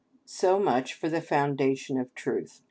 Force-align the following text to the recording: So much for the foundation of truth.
So 0.25 0.59
much 0.59 0.95
for 0.95 1.09
the 1.09 1.21
foundation 1.21 1.99
of 1.99 2.11
truth. 2.15 2.59